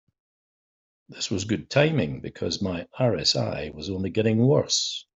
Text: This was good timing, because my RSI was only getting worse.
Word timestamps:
This 1.09 1.29
was 1.29 1.45
good 1.45 1.69
timing, 1.69 2.21
because 2.21 2.59
my 2.59 2.87
RSI 2.99 3.71
was 3.75 3.91
only 3.91 4.09
getting 4.09 4.39
worse. 4.39 5.05